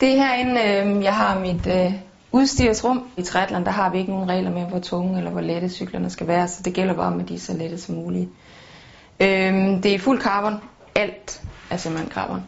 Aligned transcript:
Det 0.00 0.08
er 0.08 0.16
herinde, 0.16 0.60
øh, 0.60 1.04
jeg 1.04 1.14
har 1.14 1.38
mit 1.38 1.66
øh, 1.66 1.92
udstyrsrum. 2.32 3.08
I 3.16 3.22
Trætland, 3.22 3.64
der 3.64 3.70
har 3.70 3.90
vi 3.90 3.98
ikke 3.98 4.10
nogen 4.10 4.28
regler 4.28 4.50
med, 4.50 4.62
hvor 4.62 4.78
tunge 4.78 5.18
eller 5.18 5.30
hvor 5.30 5.40
lette 5.40 5.68
cyklerne 5.68 6.10
skal 6.10 6.26
være, 6.26 6.48
så 6.48 6.62
det 6.62 6.74
gælder 6.74 6.94
bare 6.94 7.06
om, 7.06 7.20
at 7.20 7.28
de 7.28 7.34
er 7.34 7.38
så 7.38 7.52
lette 7.52 7.78
som 7.80 7.94
muligt. 7.94 8.28
Øh, 9.20 9.54
det 9.82 9.86
er 9.86 9.98
fuld 9.98 10.20
carbon. 10.20 10.54
Alt 10.94 11.42
er 11.70 11.76
simpelthen 11.76 12.12
carbon. 12.12 12.42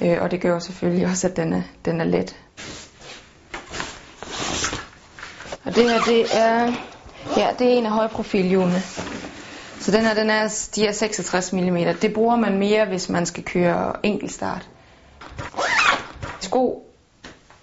Øh, 0.00 0.16
og 0.20 0.30
det 0.30 0.40
gør 0.40 0.58
selvfølgelig 0.58 1.06
også, 1.06 1.28
at 1.28 1.36
den 1.36 1.52
er, 1.52 1.62
den 1.84 2.00
er 2.00 2.04
let. 2.04 2.36
Og 5.64 5.74
det 5.74 5.90
her, 5.90 6.00
det 6.00 6.26
er, 6.36 6.72
ja, 7.36 7.48
det 7.58 7.66
er 7.66 7.78
en 7.78 7.86
af 7.86 7.92
højprofilhjulene. 7.92 8.80
Så 9.80 9.92
den 9.92 10.00
her, 10.00 10.14
den 10.14 10.30
er, 10.30 10.68
de 10.76 10.86
er 10.86 10.92
66 10.92 11.52
mm. 11.52 11.76
Det 12.02 12.12
bruger 12.14 12.36
man 12.36 12.58
mere, 12.58 12.84
hvis 12.84 13.08
man 13.08 13.26
skal 13.26 13.44
køre 13.44 13.92
enkeltstart. 14.02 14.68
Sko 16.46 16.86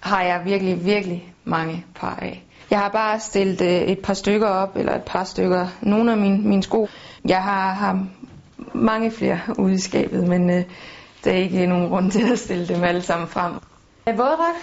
har 0.00 0.22
jeg 0.22 0.40
virkelig, 0.44 0.84
virkelig 0.84 1.32
mange 1.44 1.84
par 1.94 2.16
af. 2.22 2.44
Jeg 2.70 2.78
har 2.78 2.88
bare 2.88 3.20
stillet 3.20 3.60
øh, 3.60 3.82
et 3.82 3.98
par 3.98 4.14
stykker 4.14 4.46
op, 4.48 4.76
eller 4.76 4.94
et 4.94 5.02
par 5.02 5.24
stykker, 5.24 5.66
nogle 5.80 6.12
af 6.12 6.18
mine, 6.18 6.38
mine 6.38 6.62
sko. 6.62 6.88
Jeg 7.24 7.42
har, 7.42 7.72
har 7.72 8.06
mange 8.72 9.10
flere 9.10 9.40
ude 9.58 9.74
i 9.74 9.78
skabet, 9.78 10.28
men 10.28 10.50
øh, 10.50 10.64
der 11.24 11.30
er 11.30 11.36
ikke 11.36 11.66
nogen 11.66 11.88
grund 11.88 12.10
til 12.10 12.32
at 12.32 12.38
stille 12.38 12.68
dem 12.68 12.84
alle 12.84 13.02
sammen 13.02 13.28
frem. 13.28 13.52
Våddrag 14.06 14.54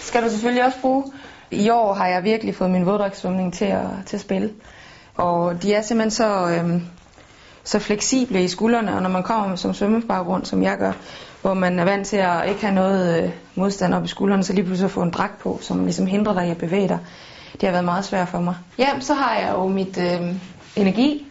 skal 0.00 0.22
du 0.24 0.30
selvfølgelig 0.30 0.64
også 0.64 0.80
bruge. 0.80 1.04
I 1.50 1.70
år 1.70 1.94
har 1.94 2.06
jeg 2.06 2.24
virkelig 2.24 2.54
fået 2.54 2.70
min 2.70 2.86
våddragtsvømning 2.86 3.54
til 3.54 3.64
at, 3.64 3.86
til 4.06 4.16
at 4.16 4.20
spille. 4.20 4.50
Og 5.16 5.62
de 5.62 5.74
er 5.74 5.82
simpelthen 5.82 6.10
så, 6.10 6.48
øh, 6.48 6.82
så 7.64 7.78
fleksible 7.78 8.44
i 8.44 8.48
skuldrene, 8.48 8.94
og 8.94 9.02
når 9.02 9.10
man 9.10 9.22
kommer 9.22 9.56
som 9.56 9.74
svømmebaggrund, 9.74 10.44
som 10.44 10.62
jeg 10.62 10.78
gør, 10.78 10.92
hvor 11.42 11.54
man 11.54 11.78
er 11.78 11.84
vant 11.84 12.06
til 12.06 12.16
at 12.16 12.48
ikke 12.48 12.60
have 12.60 12.74
noget 12.74 13.22
øh, 13.24 13.30
modstand 13.54 13.94
op 13.94 14.04
i 14.04 14.08
skuldrene, 14.08 14.44
så 14.44 14.52
lige 14.52 14.64
pludselig 14.64 14.84
at 14.86 14.90
få 14.90 15.02
en 15.02 15.10
dragt 15.10 15.38
på, 15.38 15.58
som 15.62 15.84
ligesom 15.84 16.06
hindrer 16.06 16.34
dig 16.34 16.46
i 16.48 16.50
at 16.50 16.58
bevæge 16.58 16.88
dig. 16.88 16.98
Det 17.52 17.62
har 17.62 17.70
været 17.70 17.84
meget 17.84 18.04
svært 18.04 18.28
for 18.28 18.40
mig. 18.40 18.54
Ja, 18.78 19.00
så 19.00 19.14
har 19.14 19.34
jeg 19.36 19.52
jo 19.54 19.68
mit 19.68 19.98
øh, 19.98 20.34
energi 20.76 21.26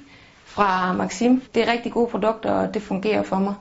fra 0.46 0.94
Maxim. 0.94 1.42
Det 1.56 1.68
er 1.68 1.72
rigtig 1.72 1.92
gode 1.92 2.08
produkter, 2.08 2.52
og 2.52 2.74
det 2.74 2.82
fungerer 2.82 3.24
for 3.24 3.40
mig. 3.40 3.54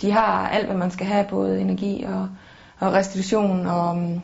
De 0.00 0.12
har 0.12 0.48
alt, 0.48 0.66
hvad 0.66 0.76
man 0.76 0.90
skal 0.90 1.06
have, 1.06 1.24
både 1.30 1.60
energi 1.60 2.04
og, 2.08 2.28
og 2.78 2.92
restitution 2.92 3.66
og 3.66 3.90
um, 3.90 4.22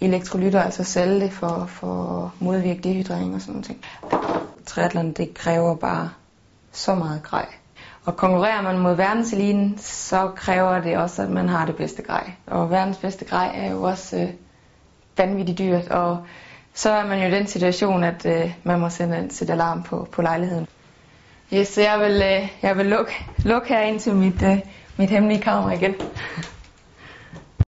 elektrolytter, 0.00 0.62
altså 0.62 0.84
salte 0.84 1.30
for, 1.30 1.66
for 1.68 2.24
at 2.24 2.30
modvirke 2.42 2.80
dehydrering 2.80 3.34
og 3.34 3.40
sådan 3.40 3.54
noget. 3.54 3.76
Triathlon, 4.66 5.12
det 5.12 5.34
kræver 5.34 5.74
bare 5.74 6.10
så 6.74 6.94
meget 6.94 7.22
grej. 7.22 7.46
Og 8.04 8.16
konkurrerer 8.16 8.62
man 8.62 8.78
mod 8.78 8.94
verdenseliten, 8.94 9.78
så 9.78 10.30
kræver 10.36 10.80
det 10.80 10.96
også, 10.96 11.22
at 11.22 11.30
man 11.30 11.48
har 11.48 11.66
det 11.66 11.76
bedste 11.76 12.02
grej. 12.02 12.32
Og 12.46 12.70
verdens 12.70 12.96
bedste 12.96 13.24
grej 13.24 13.52
er 13.54 13.70
jo 13.70 13.82
også 13.82 14.16
øh, 14.16 14.28
vanvittigt 15.16 15.58
dyrt, 15.58 15.88
og 15.88 16.18
så 16.74 16.90
er 16.90 17.06
man 17.06 17.20
jo 17.20 17.28
i 17.28 17.38
den 17.38 17.46
situation, 17.46 18.04
at 18.04 18.26
øh, 18.26 18.54
man 18.62 18.80
må 18.80 18.88
sende, 18.88 19.28
sit 19.30 19.50
alarm 19.50 19.82
på, 19.82 20.08
på 20.12 20.22
lejligheden. 20.22 20.66
Yes, 21.52 21.68
så 21.68 21.80
jeg 21.80 22.00
vil, 22.00 22.22
øh, 22.22 22.48
jeg 22.62 22.76
vil 22.76 22.86
lukke, 22.86 23.26
lukke 23.38 23.68
her 23.68 23.80
ind 23.80 24.00
til 24.00 24.14
mit, 24.14 24.42
øh, 24.42 24.58
mit 24.96 25.10
hemmelige 25.10 25.42
kammer 25.42 25.70
igen. 25.70 25.94